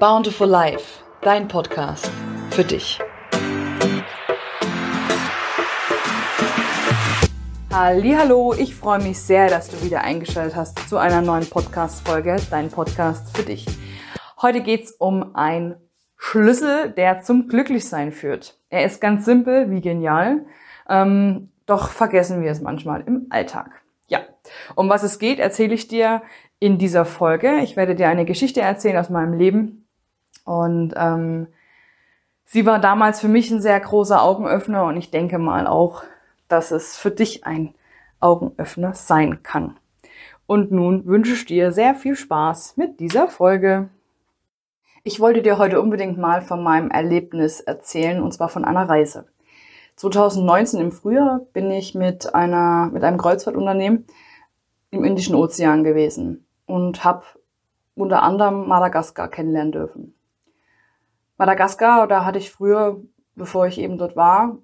[0.00, 2.10] Bountiful Life, dein Podcast
[2.50, 2.98] für dich.
[7.72, 12.70] Hallo, ich freue mich sehr, dass du wieder eingeschaltet hast zu einer neuen Podcast-Folge, dein
[12.70, 13.66] Podcast für dich.
[14.40, 15.76] Heute geht's um ein
[16.16, 18.58] Schlüssel, der zum Glücklichsein führt.
[18.70, 20.46] Er ist ganz simpel wie genial,
[20.88, 23.70] ähm, doch vergessen wir es manchmal im Alltag.
[24.08, 24.20] Ja,
[24.74, 26.22] um was es geht, erzähle ich dir
[26.60, 27.58] in dieser Folge.
[27.62, 29.86] Ich werde dir eine Geschichte erzählen aus meinem Leben.
[30.44, 31.48] Und ähm,
[32.44, 36.02] sie war damals für mich ein sehr großer Augenöffner und ich denke mal auch,
[36.48, 37.74] dass es für dich ein
[38.20, 39.76] Augenöffner sein kann.
[40.46, 43.90] Und nun wünsche ich dir sehr viel Spaß mit dieser Folge.
[45.04, 49.26] Ich wollte dir heute unbedingt mal von meinem Erlebnis erzählen, und zwar von einer Reise.
[49.96, 54.06] 2019 im Frühjahr bin ich mit einer, mit einem Kreuzfahrtunternehmen
[54.90, 57.24] im Indischen Ozean gewesen und habe
[57.94, 60.14] unter anderem Madagaskar kennenlernen dürfen.
[61.36, 63.00] Madagaskar, da hatte ich früher,
[63.34, 64.58] bevor ich eben dort war,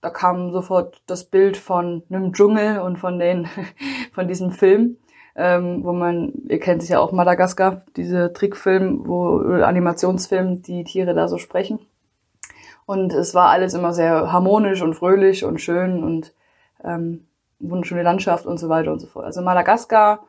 [0.00, 3.48] da kam sofort das Bild von einem Dschungel und von den,
[4.12, 4.98] von diesem Film,
[5.36, 11.14] ähm, wo man, ihr kennt sich ja auch Madagaskar, diese Trickfilm, wo Animationsfilm, die Tiere
[11.14, 11.78] da so sprechen.
[12.86, 16.34] Und es war alles immer sehr harmonisch und fröhlich und schön und
[16.82, 17.26] ähm,
[17.58, 19.24] wunderschöne Landschaft und so weiter und so fort.
[19.24, 20.24] Also Madagaskar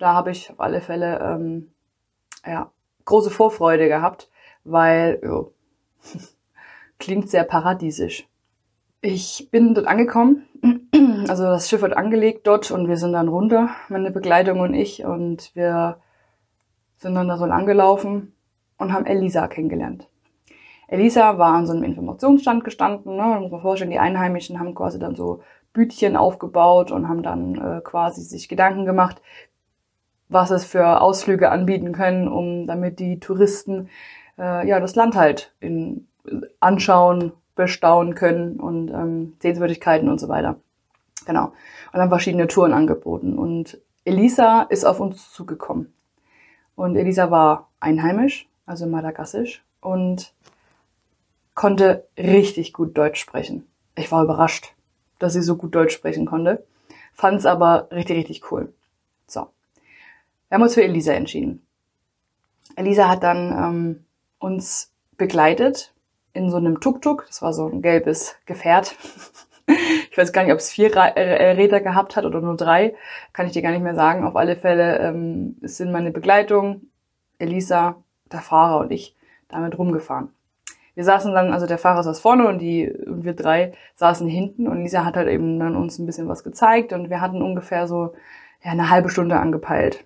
[0.00, 1.70] da habe ich auf alle Fälle ähm,
[2.44, 2.70] ja,
[3.04, 4.30] große Vorfreude gehabt,
[4.64, 5.52] weil jo,
[6.98, 8.26] klingt sehr paradiesisch.
[9.02, 10.46] Ich bin dort angekommen,
[11.28, 15.04] also das Schiff wird angelegt dort und wir sind dann runter, meine Begleitung und ich,
[15.04, 15.98] und wir
[16.96, 18.34] sind dann da so lang gelaufen
[18.78, 20.08] und haben Elisa kennengelernt.
[20.88, 24.98] Elisa war an so einem Informationsstand gestanden, ne, muss man vorstellen, die Einheimischen haben quasi
[24.98, 25.40] dann so
[25.72, 29.22] Bütchen aufgebaut und haben dann äh, quasi sich Gedanken gemacht,
[30.30, 33.90] was es für Ausflüge anbieten können, um damit die Touristen
[34.38, 36.06] äh, ja das Land halt in,
[36.60, 40.56] anschauen, bestaunen können und ähm, Sehenswürdigkeiten und so weiter.
[41.26, 41.46] Genau.
[41.92, 43.36] Und dann verschiedene Touren angeboten.
[43.36, 45.92] Und Elisa ist auf uns zugekommen.
[46.76, 50.32] Und Elisa war einheimisch, also madagassisch, und
[51.54, 53.66] konnte richtig gut Deutsch sprechen.
[53.96, 54.74] Ich war überrascht,
[55.18, 56.64] dass sie so gut Deutsch sprechen konnte.
[57.12, 58.72] Fand es aber richtig, richtig cool.
[60.50, 61.64] Wir haben uns für Elisa entschieden.
[62.74, 64.04] Elisa hat dann ähm,
[64.40, 65.94] uns begleitet
[66.32, 67.24] in so einem Tuk-Tuk.
[67.28, 68.96] Das war so ein gelbes Gefährt.
[70.10, 72.96] ich weiß gar nicht, ob es vier äh, Räder gehabt hat oder nur drei.
[73.32, 74.24] Kann ich dir gar nicht mehr sagen.
[74.24, 76.82] Auf alle Fälle ähm, sind meine Begleitung,
[77.38, 79.14] Elisa, der Fahrer und ich
[79.46, 80.30] damit rumgefahren.
[80.96, 84.66] Wir saßen dann, also der Fahrer saß vorne und die und wir drei saßen hinten
[84.66, 87.86] und Lisa hat halt eben dann uns ein bisschen was gezeigt und wir hatten ungefähr
[87.86, 88.14] so
[88.64, 90.04] ja, eine halbe Stunde angepeilt.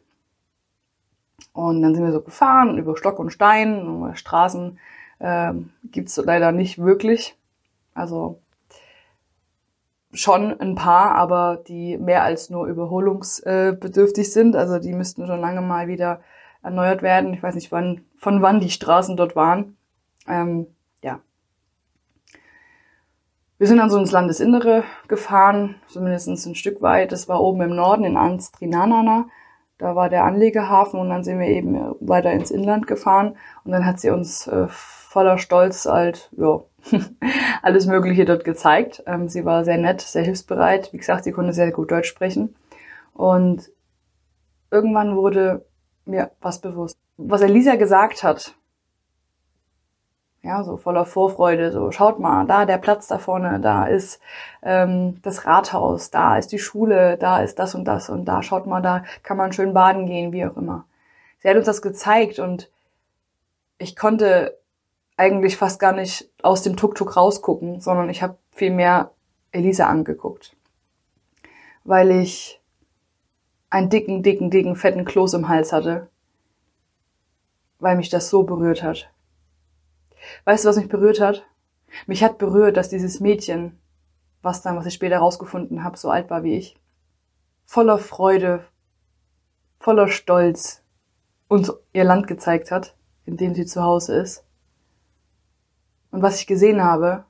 [1.54, 4.10] Und dann sind wir so gefahren über Stock und Stein.
[4.14, 4.78] Straßen
[5.20, 7.36] ähm, gibt's leider nicht wirklich.
[7.94, 8.40] Also
[10.12, 14.56] schon ein paar, aber die mehr als nur überholungsbedürftig sind.
[14.56, 16.20] Also die müssten schon lange mal wieder
[16.62, 17.32] erneuert werden.
[17.34, 19.76] Ich weiß nicht, wann, von wann die Straßen dort waren.
[20.26, 20.66] Ähm,
[21.02, 21.20] ja.
[23.58, 27.12] Wir sind dann so ins Landesinnere gefahren, zumindest ein Stück weit.
[27.12, 29.26] Das war oben im Norden in Anstrinanana.
[29.78, 33.84] Da war der Anlegehafen und dann sind wir eben weiter ins Inland gefahren und dann
[33.84, 36.60] hat sie uns äh, voller Stolz halt, ja,
[37.62, 39.02] alles Mögliche dort gezeigt.
[39.06, 40.92] Ähm, sie war sehr nett, sehr hilfsbereit.
[40.92, 42.54] Wie gesagt, sie konnte sehr gut Deutsch sprechen.
[43.12, 43.70] Und
[44.70, 45.64] irgendwann wurde
[46.04, 46.96] mir was bewusst.
[47.16, 48.54] Was Elisa gesagt hat,
[50.44, 54.20] ja, so voller Vorfreude, so schaut mal, da der Platz da vorne, da ist
[54.62, 58.66] ähm, das Rathaus, da ist die Schule, da ist das und das und da schaut
[58.66, 60.84] mal, da kann man schön baden gehen, wie auch immer.
[61.40, 62.70] Sie hat uns das gezeigt und
[63.78, 64.58] ich konnte
[65.16, 69.12] eigentlich fast gar nicht aus dem Tuk-Tuk rausgucken, sondern ich habe viel mehr
[69.50, 70.54] Elisa angeguckt,
[71.84, 72.60] weil ich
[73.70, 76.08] einen dicken, dicken, dicken, fetten Kloß im Hals hatte,
[77.78, 79.13] weil mich das so berührt hat
[80.44, 81.46] Weißt du, was mich berührt hat?
[82.06, 83.78] Mich hat berührt, dass dieses Mädchen,
[84.42, 86.76] was dann, was ich später rausgefunden habe, so alt war wie ich,
[87.64, 88.66] voller Freude,
[89.78, 90.82] voller Stolz
[91.48, 94.44] uns ihr Land gezeigt hat, in dem sie zu Hause ist.
[96.10, 97.24] Und was ich gesehen habe,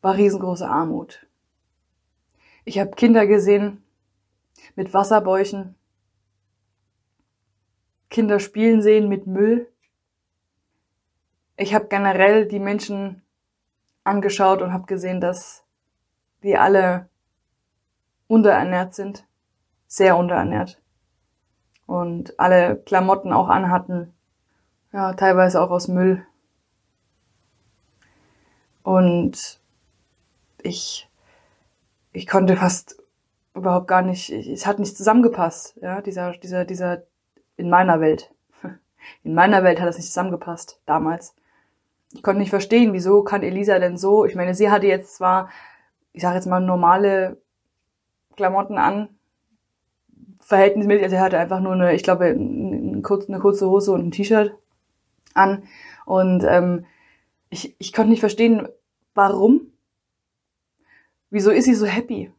[0.00, 1.26] war riesengroße Armut.
[2.64, 3.82] Ich habe Kinder gesehen
[4.74, 5.74] mit Wasserbäuchen,
[8.08, 9.68] Kinder spielen sehen mit Müll,
[11.56, 13.22] ich habe generell die Menschen
[14.04, 15.64] angeschaut und habe gesehen, dass
[16.42, 17.08] die alle
[18.28, 19.26] unterernährt sind,
[19.86, 20.80] sehr unterernährt
[21.86, 24.12] und alle Klamotten auch anhatten,
[24.92, 26.24] Ja, teilweise auch aus Müll.
[28.82, 29.60] Und
[30.62, 31.08] ich,
[32.12, 33.02] ich konnte fast
[33.54, 37.02] überhaupt gar nicht, es hat nicht zusammengepasst, ja, dieser, dieser, dieser,
[37.56, 38.32] in meiner Welt.
[39.22, 41.34] In meiner Welt hat es nicht zusammengepasst, damals.
[42.12, 45.50] Ich konnte nicht verstehen, wieso kann Elisa denn so, ich meine, sie hatte jetzt zwar,
[46.12, 47.40] ich sage jetzt mal, normale
[48.36, 49.08] Klamotten an,
[50.40, 54.56] verhältnismäßig, also er hatte einfach nur eine, ich glaube, eine kurze Hose und ein T-Shirt
[55.34, 55.64] an.
[56.04, 56.86] Und ähm,
[57.50, 58.68] ich, ich konnte nicht verstehen,
[59.14, 59.72] warum.
[61.30, 62.32] Wieso ist sie so happy?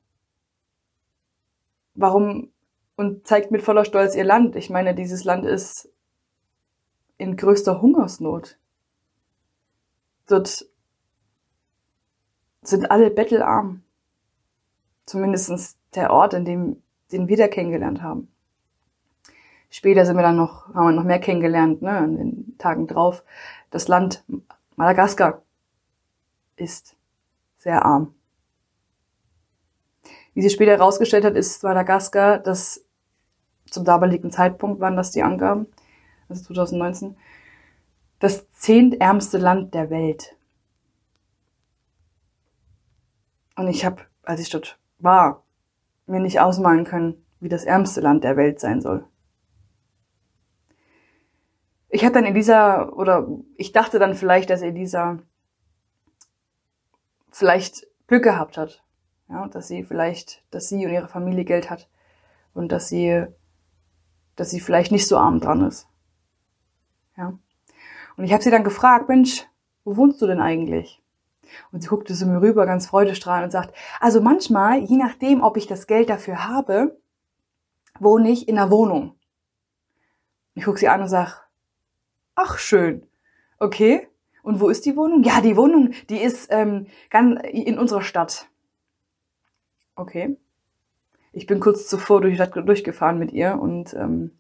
[1.96, 2.52] Warum
[2.96, 4.56] und zeigt mit voller Stolz ihr Land?
[4.56, 5.90] Ich meine, dieses Land ist
[7.18, 8.58] in größter Hungersnot.
[10.28, 10.66] Dort
[12.62, 13.84] sind alle bettelarm.
[15.06, 18.28] Zumindestens der Ort, in dem den wir da kennengelernt haben.
[19.70, 23.24] Später sind wir dann noch, haben wir noch mehr kennengelernt, ne, in den Tagen drauf.
[23.70, 24.24] Das Land
[24.76, 25.42] Madagaskar
[26.56, 26.96] ist
[27.58, 28.14] sehr arm.
[30.34, 32.84] Wie sie später herausgestellt hat, ist Madagaskar das
[33.70, 35.68] zum damaligen Zeitpunkt waren das die Angaben,
[36.30, 37.18] also 2019,
[38.20, 40.36] das zehntärmste Land der Welt.
[43.56, 45.44] Und ich habe, als ich dort war,
[46.06, 49.06] mir nicht ausmalen können, wie das ärmste Land der Welt sein soll.
[51.90, 55.20] Ich habe dann Elisa, oder ich dachte dann vielleicht, dass Elisa
[57.32, 58.84] vielleicht Glück gehabt hat.
[59.30, 61.90] Ja, dass sie vielleicht, dass sie und ihre Familie Geld hat
[62.54, 63.26] und dass sie,
[64.36, 65.88] dass sie vielleicht nicht so arm dran ist.
[67.18, 67.38] Ja.
[68.18, 69.48] Und ich habe sie dann gefragt, Mensch,
[69.86, 71.02] wo wohnst du denn eigentlich?
[71.72, 75.56] Und sie guckte zu mir rüber, ganz freudestrahlend und sagt, also manchmal, je nachdem, ob
[75.56, 77.00] ich das Geld dafür habe,
[78.00, 79.16] wohne ich in einer Wohnung.
[80.56, 81.48] Ich gucke sie an und sag,
[82.36, 83.08] ach schön,
[83.60, 84.08] okay.
[84.44, 85.24] Und wo ist die Wohnung?
[85.24, 88.48] Ja, die Wohnung, die ist ähm, ganz in unserer Stadt.
[89.96, 90.38] Okay.
[91.34, 94.32] Ich bin kurz zuvor durch die Stadt durchgefahren mit ihr und ähm,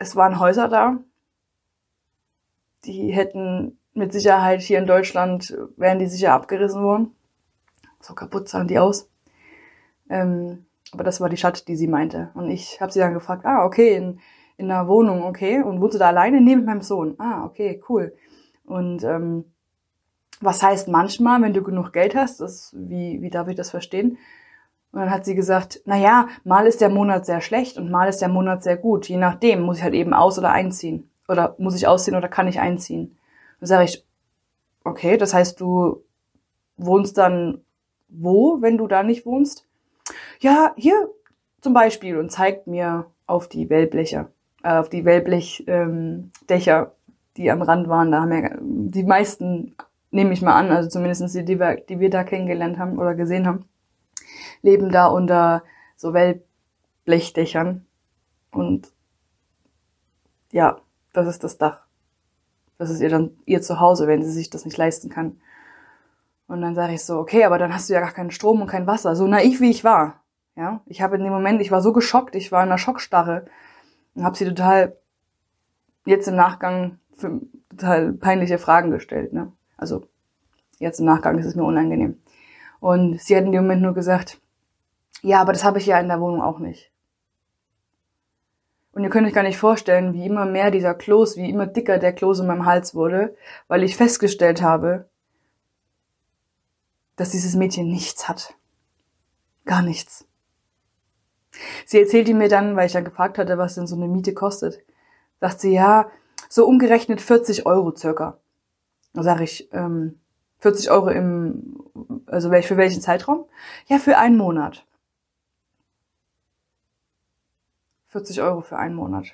[0.00, 0.98] es waren Häuser da,
[2.84, 7.14] die hätten mit Sicherheit hier in Deutschland, wären die sicher abgerissen worden.
[8.00, 9.10] So kaputt sahen die aus.
[10.08, 12.30] Ähm, aber das war die Stadt, die sie meinte.
[12.32, 14.20] Und ich habe sie dann gefragt, ah, okay, in,
[14.56, 15.62] in einer Wohnung, okay.
[15.62, 16.40] Und wohnst du da alleine?
[16.40, 17.14] Mit meinem Sohn.
[17.18, 18.16] Ah, okay, cool.
[18.64, 19.44] Und ähm,
[20.40, 24.16] was heißt manchmal, wenn du genug Geld hast, das, wie, wie darf ich das verstehen?
[24.92, 28.08] Und dann hat sie gesagt, na ja, mal ist der Monat sehr schlecht und mal
[28.08, 29.08] ist der Monat sehr gut.
[29.08, 31.10] Je nachdem muss ich halt eben aus- oder einziehen.
[31.28, 33.16] Oder muss ich ausziehen oder kann ich einziehen?
[33.60, 34.04] Dann sage ich,
[34.84, 36.02] okay, das heißt, du
[36.76, 37.60] wohnst dann
[38.08, 39.66] wo, wenn du da nicht wohnst?
[40.40, 41.08] Ja, hier
[41.60, 44.30] zum Beispiel und zeigt mir auf die Wellblecher,
[44.62, 46.90] äh, auf die Wellblechdächer, ähm,
[47.36, 48.10] die am Rand waren.
[48.10, 49.76] Da haben ja die meisten,
[50.10, 53.14] nehme ich mal an, also zumindest die, die wir, die wir da kennengelernt haben oder
[53.14, 53.66] gesehen haben,
[54.62, 55.62] leben da unter
[55.96, 57.86] so Wellblechdächern.
[58.52, 58.92] Und
[60.52, 60.80] ja,
[61.12, 61.86] das ist das Dach.
[62.78, 65.40] Das ist ihr dann ihr Zuhause, wenn sie sich das nicht leisten kann.
[66.46, 68.66] Und dann sage ich so, okay, aber dann hast du ja gar keinen Strom und
[68.66, 69.14] kein Wasser.
[69.14, 70.20] So naiv wie ich war.
[70.56, 73.46] Ja, ich habe in dem Moment, ich war so geschockt, ich war in einer Schockstarre
[74.14, 74.96] und habe sie total
[76.04, 79.32] jetzt im Nachgang für total peinliche Fragen gestellt.
[79.32, 79.52] Ne?
[79.76, 80.06] Also
[80.78, 82.20] jetzt im Nachgang ist es mir unangenehm.
[82.80, 84.40] Und sie hat in dem Moment nur gesagt,
[85.22, 86.90] ja, aber das habe ich ja in der Wohnung auch nicht.
[88.92, 91.98] Und ihr könnt euch gar nicht vorstellen, wie immer mehr dieser Kloß, wie immer dicker
[91.98, 93.36] der Kloß in meinem Hals wurde,
[93.68, 95.08] weil ich festgestellt habe,
[97.16, 98.54] dass dieses Mädchen nichts hat.
[99.64, 100.26] Gar nichts.
[101.84, 104.80] Sie erzählte mir dann, weil ich dann gefragt hatte, was denn so eine Miete kostet,
[105.40, 106.10] sagt sie, ja,
[106.48, 108.38] so umgerechnet 40 Euro circa.
[109.12, 110.18] Da sage ich, ähm,
[110.58, 111.84] 40 Euro im,
[112.26, 113.44] also für welchen Zeitraum?
[113.86, 114.84] Ja, für einen Monat.
[118.10, 119.26] 40 Euro für einen Monat.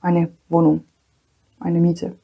[0.00, 0.84] Eine Wohnung,
[1.60, 2.16] eine Miete.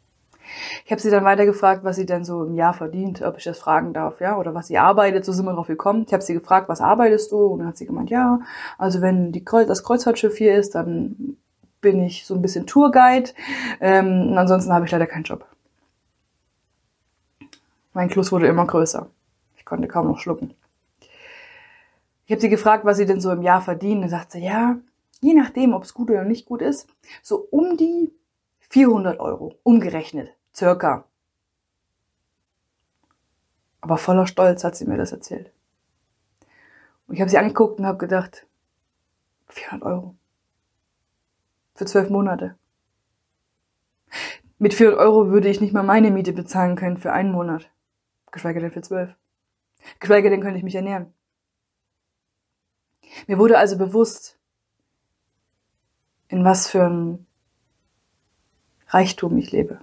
[0.86, 3.44] Ich habe sie dann weiter gefragt, was sie denn so im Jahr verdient, ob ich
[3.44, 5.26] das fragen darf, ja, oder was sie arbeitet.
[5.26, 6.04] So sind wir drauf gekommen.
[6.06, 7.36] Ich habe sie gefragt, was arbeitest du?
[7.36, 8.40] Und dann hat sie gemeint, ja,
[8.78, 11.36] also wenn die das Kreuzfahrtschiff hier ist, dann
[11.82, 13.30] bin ich so ein bisschen Tourguide.
[13.80, 15.46] Ähm, und ansonsten habe ich leider keinen Job.
[17.92, 19.08] Mein Kloß wurde immer größer.
[19.56, 20.54] Ich konnte kaum noch schlucken.
[22.28, 24.02] Ich habe sie gefragt, was sie denn so im Jahr verdienen.
[24.02, 24.78] Da sagt sie, ja,
[25.22, 26.86] je nachdem, ob es gut oder nicht gut ist,
[27.22, 28.12] so um die
[28.68, 31.06] 400 Euro, umgerechnet, circa.
[33.80, 35.50] Aber voller Stolz hat sie mir das erzählt.
[37.06, 38.46] Und ich habe sie angeguckt und habe gedacht,
[39.46, 40.14] 400 Euro.
[41.76, 42.58] Für zwölf Monate.
[44.58, 47.70] Mit 400 Euro würde ich nicht mal meine Miete bezahlen können für einen Monat.
[48.32, 49.16] Geschweige denn für zwölf.
[49.98, 51.14] Geschweige denn könnte ich mich ernähren.
[53.26, 54.38] Mir wurde also bewusst,
[56.28, 57.26] in was für ein
[58.88, 59.80] Reichtum ich lebe.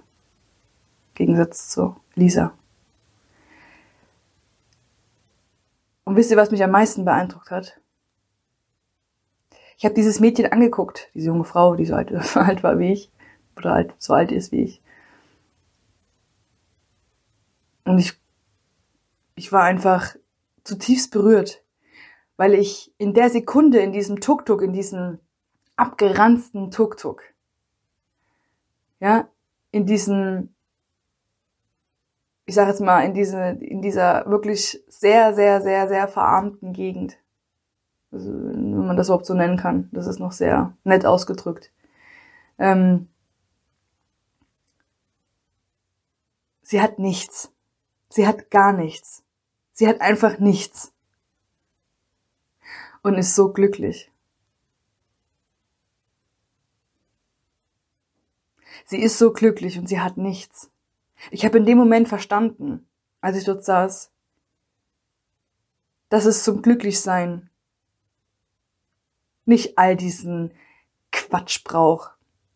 [1.14, 2.56] Gegensatz zu Lisa.
[6.04, 7.80] Und wisst ihr, was mich am meisten beeindruckt hat?
[9.76, 12.92] Ich habe dieses Mädchen angeguckt, diese junge Frau, die so alt, so alt war wie
[12.92, 13.10] ich,
[13.56, 14.82] oder alt, so alt ist wie ich.
[17.84, 18.18] Und ich,
[19.34, 20.16] ich war einfach
[20.64, 21.62] zutiefst berührt,
[22.36, 25.18] weil ich in der Sekunde, in diesem Tuk-Tuk, in diesem
[25.76, 27.22] abgeranzten Tuk-Tuk,
[29.00, 29.28] ja,
[29.70, 30.54] in diesem,
[32.44, 37.18] ich sage jetzt mal, in, diese, in dieser wirklich sehr, sehr, sehr, sehr verarmten Gegend,
[38.12, 41.72] also, wenn man das überhaupt so nennen kann, das ist noch sehr nett ausgedrückt.
[42.58, 43.08] Ähm,
[46.62, 47.52] sie hat nichts.
[48.08, 49.24] Sie hat gar nichts.
[49.72, 50.92] Sie hat einfach nichts.
[53.06, 54.10] Und ist so glücklich.
[58.84, 60.72] Sie ist so glücklich und sie hat nichts.
[61.30, 62.84] Ich habe in dem Moment verstanden,
[63.20, 64.10] als ich dort saß,
[66.08, 67.48] dass es zum Glücklichsein
[69.44, 70.52] nicht all diesen
[71.12, 72.10] Quatsch braucht,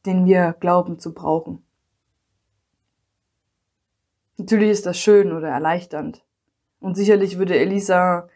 [0.04, 1.64] den wir glauben zu brauchen.
[4.36, 6.24] Natürlich ist das schön oder erleichternd.
[6.80, 8.28] Und sicherlich würde Elisa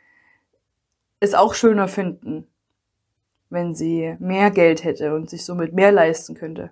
[1.25, 2.47] es auch schöner finden,
[3.51, 6.71] wenn sie mehr Geld hätte und sich somit mehr leisten könnte.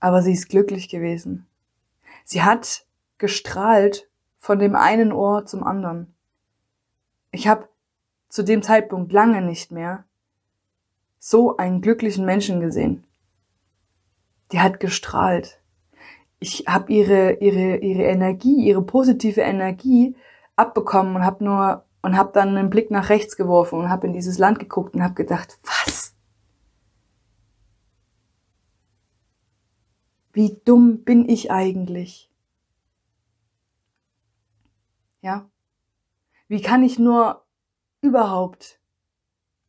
[0.00, 1.46] Aber sie ist glücklich gewesen.
[2.24, 2.86] Sie hat
[3.18, 4.08] gestrahlt
[4.38, 6.14] von dem einen Ohr zum anderen.
[7.30, 7.68] Ich habe
[8.28, 10.04] zu dem Zeitpunkt lange nicht mehr
[11.18, 13.06] so einen glücklichen Menschen gesehen.
[14.50, 15.60] Die hat gestrahlt.
[16.40, 20.16] Ich habe ihre ihre ihre Energie, ihre positive Energie
[20.56, 24.12] abbekommen und habe nur und habe dann einen Blick nach rechts geworfen und habe in
[24.12, 26.14] dieses Land geguckt und habe gedacht, was?
[30.32, 32.30] Wie dumm bin ich eigentlich?
[35.20, 35.48] Ja?
[36.48, 37.44] Wie kann ich nur
[38.00, 38.80] überhaupt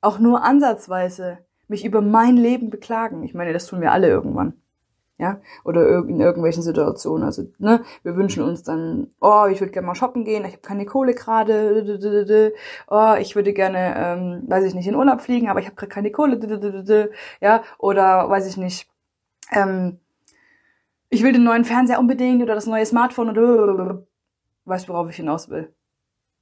[0.01, 3.23] auch nur ansatzweise mich über mein Leben beklagen.
[3.23, 4.61] Ich meine, das tun wir alle irgendwann.
[5.19, 7.23] Ja, oder in irgendwelchen Situationen.
[7.23, 10.61] Also, ne, wir wünschen uns dann, oh, ich würde gerne mal shoppen gehen, ich habe
[10.61, 12.33] keine Kohle gerade,
[12.87, 15.91] oh, ich würde gerne, ähm, weiß ich nicht, in Urlaub fliegen, aber ich habe gerade
[15.91, 18.89] keine Kohle, ja, oder weiß ich nicht,
[19.51, 19.99] ähm,
[21.09, 24.03] ich will den neuen Fernseher unbedingt oder das neue Smartphone oder
[24.65, 25.71] weißt, worauf ich hinaus will.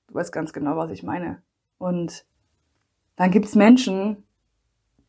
[0.07, 1.41] Du weißt ganz genau, was ich meine.
[1.77, 2.25] Und
[3.17, 4.23] dann gibt's Menschen,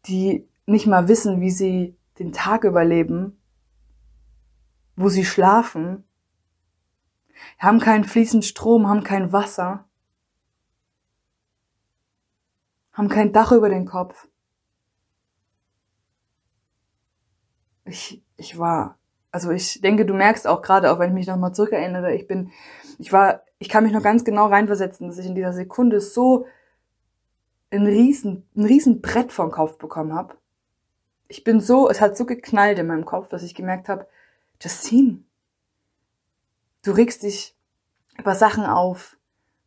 [0.06, 3.38] die nicht mal wissen, wie sie den Tag überleben,
[4.96, 6.04] wo sie schlafen,
[7.58, 9.84] haben keinen fließenden Strom, haben kein Wasser,
[12.92, 14.28] haben kein Dach über den Kopf.
[17.84, 18.98] Ich, ich war,
[19.30, 22.52] also ich denke, du merkst auch gerade, auch wenn ich mich nochmal zurückerinnere, ich bin,
[22.98, 26.46] ich war, ich kann mich noch ganz genau reinversetzen, dass ich in dieser Sekunde so
[27.70, 30.36] ein riesen, ein riesen Brett vom Kopf bekommen habe.
[31.28, 34.06] Ich bin so, es hat so geknallt in meinem Kopf, dass ich gemerkt habe,
[34.62, 35.24] Justine,
[36.82, 37.56] du regst dich
[38.16, 39.16] über Sachen auf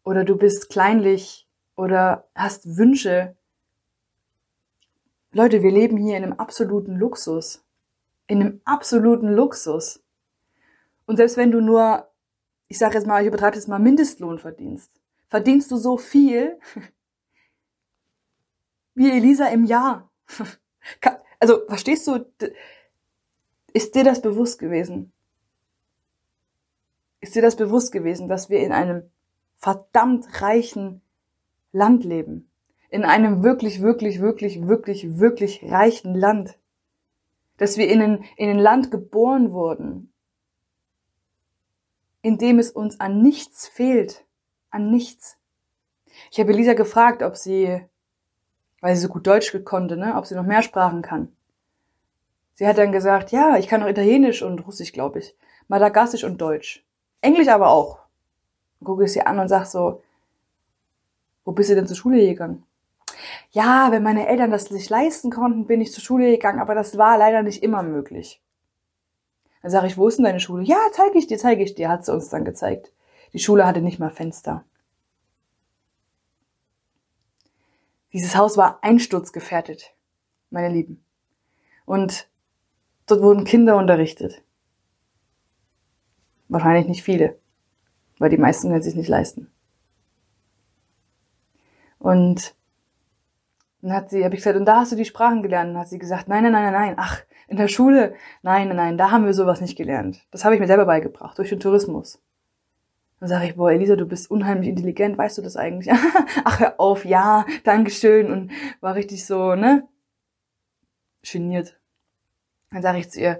[0.06, 3.36] oder du bist kleinlich oder hast Wünsche.
[5.34, 7.62] Leute, wir leben hier in einem absoluten Luxus.
[8.28, 10.02] In einem absoluten Luxus.
[11.06, 12.10] Und selbst wenn du nur,
[12.70, 14.92] ich sage jetzt mal, ich übertreibe jetzt mal Mindestlohn verdienst,
[15.28, 16.58] verdienst du so viel,
[18.94, 20.10] wie Elisa im Jahr.
[21.38, 22.26] Also, verstehst du,
[23.76, 25.12] ist dir das bewusst gewesen?
[27.20, 29.10] Ist dir das bewusst gewesen, dass wir in einem
[29.58, 31.02] verdammt reichen
[31.74, 32.50] Land leben?
[32.90, 36.58] In einem wirklich, wirklich, wirklich, wirklich, wirklich reichen Land.
[37.58, 40.14] Dass wir in ein, in ein Land geboren wurden,
[42.22, 44.26] in dem es uns an nichts fehlt.
[44.70, 45.38] An nichts.
[46.32, 47.82] Ich habe Elisa gefragt, ob sie
[48.86, 51.36] weil sie so gut Deutsch konnte, ne, ob sie noch mehr Sprachen kann.
[52.56, 55.36] Sie hat dann gesagt, ja, ich kann noch Italienisch und Russisch, glaube ich.
[55.68, 56.86] Madagassisch und Deutsch.
[57.22, 58.00] Englisch aber auch.
[58.84, 60.02] Gucke ich sie an und sag so,
[61.44, 62.64] wo bist du denn zur Schule gegangen?
[63.52, 66.98] Ja, wenn meine Eltern das sich leisten konnten, bin ich zur Schule gegangen, aber das
[66.98, 68.42] war leider nicht immer möglich.
[69.62, 70.64] Dann sage ich, wo ist denn deine Schule?
[70.64, 72.92] Ja, zeige ich dir, zeige ich dir, hat sie uns dann gezeigt.
[73.34, 74.64] Die Schule hatte nicht mal Fenster.
[78.14, 79.94] Dieses Haus war einsturzgefährdet,
[80.50, 81.04] meine Lieben.
[81.86, 82.30] Und
[83.06, 84.44] dort wurden Kinder unterrichtet.
[86.48, 87.38] Wahrscheinlich nicht viele,
[88.20, 89.52] weil die meisten können sich nicht leisten.
[91.98, 92.56] Und
[93.82, 95.72] dann hat sie, habe ich gesagt, und da hast du die Sprachen gelernt.
[95.72, 96.96] Und hat sie gesagt, nein, nein, nein, nein, nein.
[96.98, 100.26] Ach, in der Schule, nein, nein, nein, da haben wir sowas nicht gelernt.
[100.32, 102.22] Das habe ich mir selber beigebracht, durch den Tourismus.
[103.20, 105.92] Dann sage ich, boah, Elisa, du bist unheimlich intelligent, weißt du das eigentlich?
[106.44, 108.32] Ach, hör auf, ja, Dankeschön.
[108.32, 109.88] Und war richtig so, ne?
[111.22, 111.80] Geniert.
[112.76, 113.40] Dann sage ich zu ihr,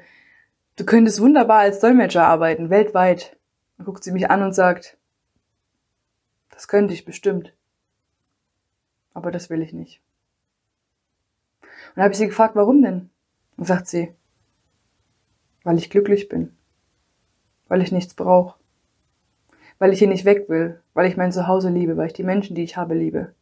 [0.78, 3.36] du könntest wunderbar als Dolmetscher arbeiten, weltweit.
[3.76, 4.98] Dann guckt sie mich an und sagt,
[6.52, 7.54] das könnte ich bestimmt.
[9.14, 10.02] Aber das will ich nicht.
[11.98, 13.10] Und habe ich sie gefragt, warum denn?
[13.58, 14.16] Und sagt sie,
[15.66, 16.56] weil ich glücklich bin,
[17.68, 18.58] weil ich nichts brauche,
[19.80, 22.56] weil ich hier nicht weg will, weil ich mein Zuhause liebe, weil ich die Menschen,
[22.56, 23.36] die ich habe, liebe,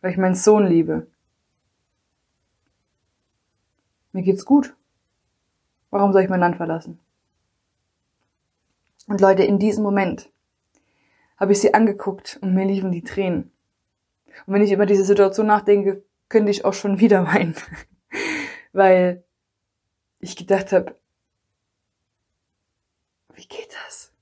[0.00, 1.06] weil ich meinen Sohn liebe.
[4.10, 4.74] Mir geht's gut.
[5.90, 7.00] Warum soll ich mein Land verlassen?
[9.06, 10.30] Und Leute, in diesem Moment
[11.36, 13.50] habe ich sie angeguckt und mir liefen die Tränen.
[14.46, 17.56] Und wenn ich über diese Situation nachdenke, könnte ich auch schon wieder weinen.
[18.72, 19.24] Weil
[20.20, 20.94] ich gedacht habe,
[23.34, 24.12] wie geht das?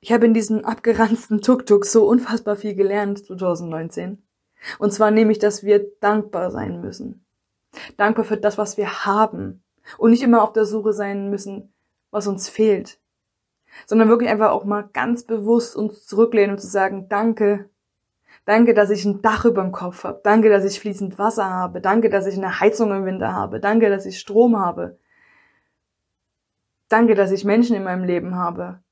[0.00, 4.22] Ich habe in diesem abgeranzten Tuk-Tuk so unfassbar viel gelernt 2019.
[4.78, 7.23] Und zwar nämlich, dass wir dankbar sein müssen.
[7.96, 9.62] Dankbar für das, was wir haben.
[9.98, 11.72] Und nicht immer auf der Suche sein müssen,
[12.10, 12.98] was uns fehlt.
[13.86, 17.68] Sondern wirklich einfach auch mal ganz bewusst uns zurücklehnen und zu sagen, danke,
[18.44, 20.20] Danke, dass ich ein Dach über dem Kopf habe.
[20.22, 21.80] Danke, dass ich fließend Wasser habe.
[21.80, 23.58] Danke, dass ich eine Heizung im Winter habe.
[23.58, 24.98] Danke, dass ich Strom habe.
[26.88, 28.82] Danke, dass ich Menschen in meinem Leben habe,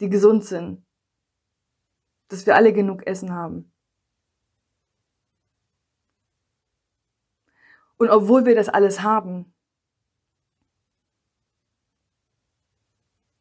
[0.00, 0.84] die gesund sind.
[2.28, 3.72] Dass wir alle genug Essen haben.
[7.98, 9.52] Und obwohl wir das alles haben,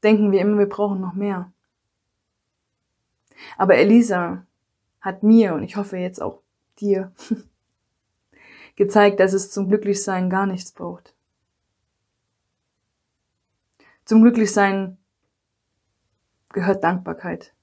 [0.03, 1.51] denken wir immer, wir brauchen noch mehr.
[3.57, 4.45] Aber Elisa
[5.01, 6.41] hat mir und ich hoffe jetzt auch
[6.79, 7.11] dir
[8.75, 11.13] gezeigt, dass es zum Glücklichsein gar nichts braucht.
[14.05, 14.97] Zum Glücklichsein
[16.49, 17.53] gehört Dankbarkeit.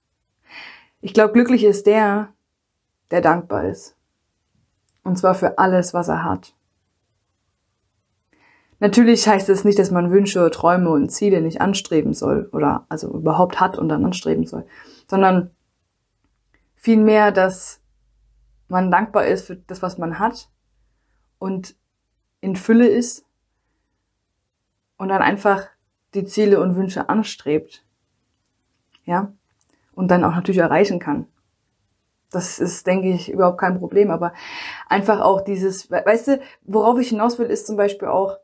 [1.00, 2.32] Ich glaube, glücklich ist der,
[3.10, 3.96] der dankbar ist.
[5.04, 6.54] Und zwar für alles, was er hat.
[8.82, 13.08] Natürlich heißt es nicht, dass man Wünsche, Träume und Ziele nicht anstreben soll oder also
[13.14, 14.66] überhaupt hat und dann anstreben soll,
[15.08, 15.52] sondern
[16.82, 17.80] Vielmehr, dass
[18.66, 20.50] man dankbar ist für das, was man hat
[21.38, 21.76] und
[22.40, 23.24] in Fülle ist
[24.96, 25.68] und dann einfach
[26.14, 27.86] die Ziele und Wünsche anstrebt.
[29.04, 29.32] Ja?
[29.94, 31.28] Und dann auch natürlich erreichen kann.
[32.32, 34.10] Das ist, denke ich, überhaupt kein Problem.
[34.10, 34.32] Aber
[34.88, 38.38] einfach auch dieses, weißt du, worauf ich hinaus will, ist zum Beispiel auch,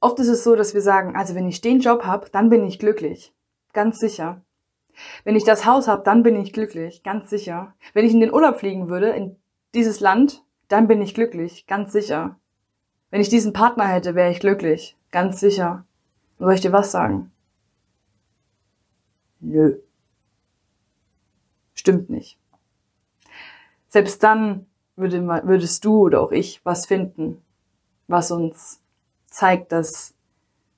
[0.00, 2.64] oft ist es so, dass wir sagen, also wenn ich den Job habe, dann bin
[2.64, 3.32] ich glücklich.
[3.72, 4.42] Ganz sicher.
[5.24, 7.74] Wenn ich das Haus habe, dann bin ich glücklich, ganz sicher.
[7.92, 9.36] Wenn ich in den Urlaub fliegen würde, in
[9.74, 12.38] dieses Land, dann bin ich glücklich, ganz sicher.
[13.10, 15.84] Wenn ich diesen Partner hätte, wäre ich glücklich, ganz sicher.
[16.38, 17.30] soll ich dir was sagen?
[19.40, 19.78] Nö.
[21.74, 22.38] Stimmt nicht.
[23.88, 27.42] Selbst dann würde, würdest du oder auch ich was finden,
[28.08, 28.80] was uns
[29.36, 30.14] zeigt, dass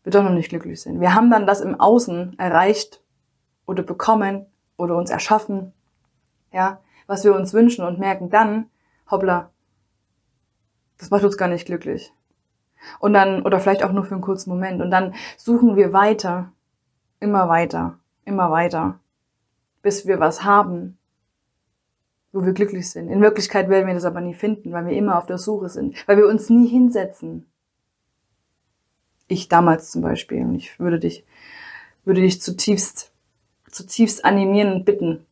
[0.05, 1.01] wir doch noch nicht glücklich sind.
[1.01, 3.03] Wir haben dann das im Außen erreicht,
[3.69, 5.73] oder bekommen oder uns erschaffen,
[6.53, 8.71] ja, was wir uns wünschen und merken dann,
[9.11, 9.51] hoppla,
[10.97, 12.13] das macht uns gar nicht glücklich.
[12.99, 14.81] Und dann, oder vielleicht auch nur für einen kurzen Moment.
[14.81, 16.53] Und dann suchen wir weiter,
[17.21, 18.99] immer weiter, immer weiter,
[19.83, 20.97] bis wir was haben,
[22.33, 23.09] wo wir glücklich sind.
[23.09, 25.97] In Wirklichkeit werden wir das aber nie finden, weil wir immer auf der Suche sind,
[26.09, 27.48] weil wir uns nie hinsetzen.
[29.29, 30.43] Ich damals zum Beispiel.
[30.43, 31.25] Und ich würde dich,
[32.05, 33.13] würde dich zutiefst
[33.71, 35.27] zutiefst animieren und bitten.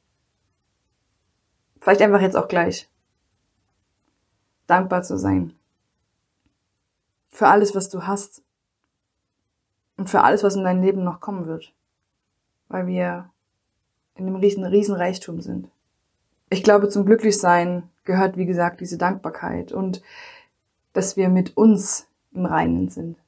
[1.81, 2.89] Vielleicht einfach jetzt auch gleich.
[4.67, 5.53] Dankbar zu sein.
[7.29, 8.43] Für alles, was du hast.
[9.97, 11.73] Und für alles, was in dein Leben noch kommen wird.
[12.69, 13.31] Weil wir
[14.15, 15.69] in einem riesen, riesen Reichtum sind.
[16.51, 20.01] Ich glaube, zum Glücklichsein gehört, wie gesagt, diese Dankbarkeit und
[20.93, 23.19] dass wir mit uns im Reinen sind.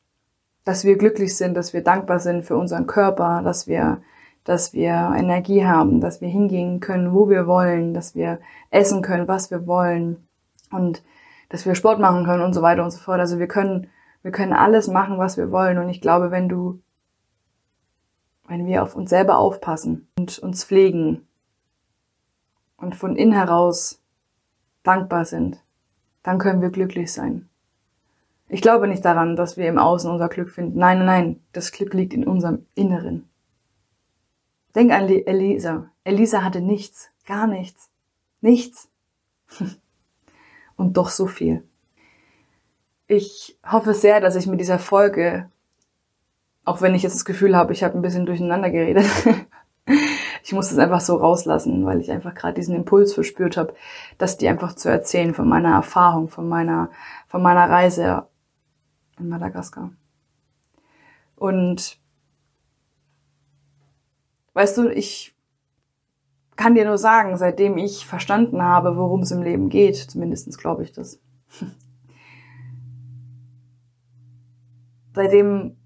[0.68, 4.02] Dass wir glücklich sind, dass wir dankbar sind für unseren Körper, dass wir
[4.44, 8.38] dass wir Energie haben, dass wir hingehen können, wo wir wollen, dass wir
[8.70, 10.28] essen können, was wir wollen
[10.70, 11.02] und
[11.48, 13.18] dass wir Sport machen können und so weiter und so fort.
[13.18, 13.88] Also wir können,
[14.22, 15.78] wir können alles machen, was wir wollen.
[15.78, 16.81] Und ich glaube, wenn du,
[18.46, 21.26] wenn wir auf uns selber aufpassen und uns pflegen
[22.76, 24.02] und von innen heraus
[24.83, 25.62] dankbar sind,
[26.22, 27.48] dann können wir glücklich sein.
[28.49, 30.79] Ich glaube nicht daran, dass wir im Außen unser Glück finden.
[30.79, 33.29] Nein, nein, nein, das Glück liegt in unserem Inneren.
[34.75, 35.91] Denk an Elisa.
[36.05, 37.91] Elisa hatte nichts, gar nichts,
[38.41, 38.89] nichts.
[40.77, 41.65] Und doch so viel.
[43.07, 45.51] Ich hoffe sehr, dass ich mit dieser Folge,
[46.65, 49.07] auch wenn ich jetzt das Gefühl habe, ich habe ein bisschen durcheinander geredet,
[50.45, 53.75] ich muss es einfach so rauslassen, weil ich einfach gerade diesen Impuls verspürt habe,
[54.17, 56.91] dass die einfach zu erzählen von meiner Erfahrung, von meiner,
[57.27, 58.28] von meiner Reise
[59.20, 59.90] in Madagaskar.
[61.37, 61.98] Und
[64.54, 65.35] weißt du, ich
[66.57, 70.83] kann dir nur sagen, seitdem ich verstanden habe, worum es im Leben geht, zumindestens glaube
[70.83, 71.20] ich das.
[75.14, 75.76] seitdem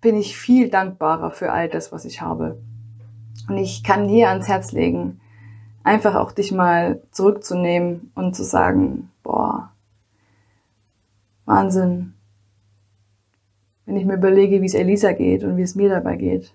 [0.00, 2.60] bin ich viel dankbarer für all das, was ich habe.
[3.48, 5.20] Und ich kann dir ans Herz legen,
[5.82, 9.72] einfach auch dich mal zurückzunehmen und zu sagen, boah,
[11.44, 12.14] Wahnsinn.
[13.86, 16.54] Wenn ich mir überlege, wie es Elisa geht und wie es mir dabei geht.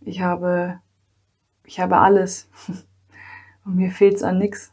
[0.00, 0.80] Ich habe,
[1.64, 2.48] ich habe alles.
[3.64, 4.72] Und mir fehlt es an nichts.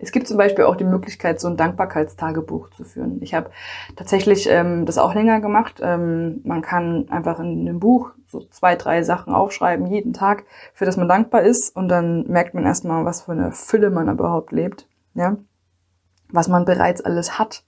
[0.00, 3.20] Es gibt zum Beispiel auch die Möglichkeit, so ein Dankbarkeitstagebuch zu führen.
[3.20, 3.50] Ich habe
[3.96, 5.80] tatsächlich ähm, das auch länger gemacht.
[5.82, 10.84] Ähm, man kann einfach in einem Buch so zwei, drei Sachen aufschreiben, jeden Tag, für
[10.84, 11.74] das man dankbar ist.
[11.74, 14.86] Und dann merkt man erstmal, was für eine Fülle man überhaupt lebt.
[15.14, 15.36] Ja?
[16.30, 17.64] Was man bereits alles hat.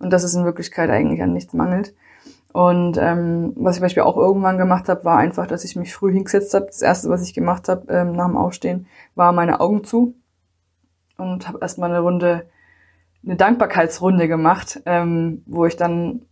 [0.00, 1.94] Und dass es in Wirklichkeit eigentlich an nichts mangelt.
[2.52, 5.94] Und ähm, was ich zum Beispiel auch irgendwann gemacht habe, war einfach, dass ich mich
[5.94, 6.66] früh hingesetzt habe.
[6.66, 10.16] Das erste, was ich gemacht habe ähm, nach dem Aufstehen, war meine Augen zu
[11.16, 12.48] und habe erstmal eine Runde,
[13.24, 16.22] eine Dankbarkeitsrunde gemacht, ähm, wo ich dann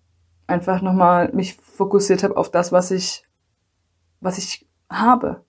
[0.48, 3.24] einfach nochmal mich fokussiert habe auf das, was ich,
[4.20, 5.44] was ich habe,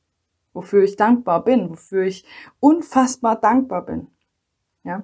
[0.53, 2.25] wofür ich dankbar bin, wofür ich
[2.59, 4.07] unfassbar dankbar bin.
[4.83, 5.03] Ja,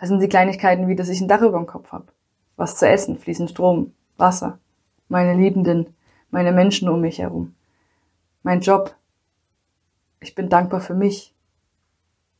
[0.00, 2.06] das sind die Kleinigkeiten, wie dass ich ein Dach über dem Kopf habe,
[2.56, 4.58] was zu essen, fließend Strom, Wasser,
[5.08, 5.94] meine Liebenden,
[6.30, 7.54] meine Menschen um mich herum,
[8.42, 8.94] mein Job.
[10.20, 11.32] Ich bin dankbar für mich,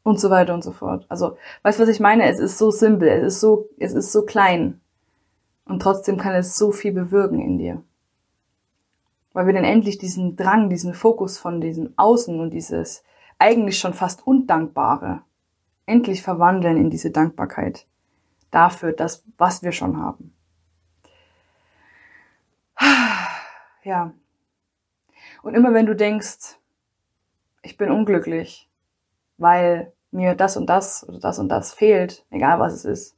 [0.08, 1.06] und so weiter und so fort.
[1.08, 2.24] Also, weißt du, was ich meine?
[2.28, 4.80] Es ist so simpel, es ist so, es ist so klein.
[5.66, 7.82] Und trotzdem kann es so viel bewirken in dir.
[9.34, 13.04] Weil wir dann endlich diesen Drang, diesen Fokus von diesem Außen und dieses
[13.38, 15.20] eigentlich schon fast Undankbare
[15.88, 17.86] endlich verwandeln in diese Dankbarkeit
[18.50, 20.34] dafür, das, was wir schon haben.
[23.84, 24.12] Ja.
[25.42, 26.58] Und immer wenn du denkst,
[27.62, 28.68] ich bin unglücklich,
[29.38, 33.16] weil mir das und das oder das und das fehlt, egal was es ist.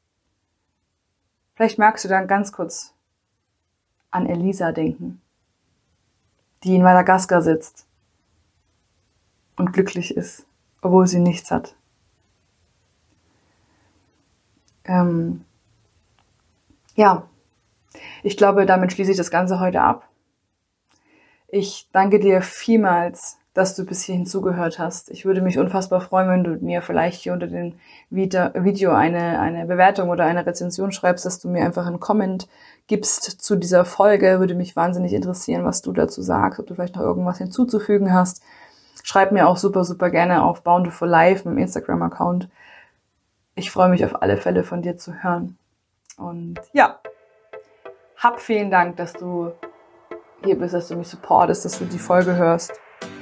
[1.55, 2.95] Vielleicht magst du dann ganz kurz
[4.13, 5.21] an Elisa denken,
[6.63, 7.89] die in Madagaskar sitzt
[9.57, 10.47] und glücklich ist,
[10.83, 11.75] obwohl sie nichts hat.
[14.91, 15.45] Ähm,
[16.97, 17.29] ja,
[18.23, 20.09] ich glaube, damit schließe ich das Ganze heute ab.
[21.49, 25.11] Ich danke dir vielmals dass du bis hierhin zugehört hast.
[25.11, 27.75] Ich würde mich unfassbar freuen, wenn du mir vielleicht hier unter dem
[28.09, 32.49] Video eine, eine Bewertung oder eine Rezension schreibst, dass du mir einfach einen Comment
[32.87, 34.39] gibst zu dieser Folge.
[34.39, 38.43] Würde mich wahnsinnig interessieren, was du dazu sagst, ob du vielleicht noch irgendwas hinzuzufügen hast.
[39.03, 42.49] Schreib mir auch super, super gerne auf Bountiful Life, im Instagram-Account.
[43.61, 45.59] Ich freue mich auf alle Fälle von dir zu hören.
[46.17, 46.99] Und ja,
[48.17, 49.53] hab vielen Dank, dass du
[50.43, 52.73] hier bist, dass du mich supportest, dass du die Folge hörst.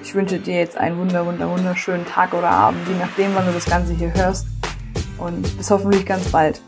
[0.01, 3.53] Ich wünsche dir jetzt einen wunder, wunder, wunderschönen Tag oder Abend, je nachdem, wann du
[3.53, 4.47] das Ganze hier hörst.
[5.19, 6.63] Und bis hoffentlich ganz bald.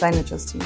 [0.00, 0.64] Deine Justine.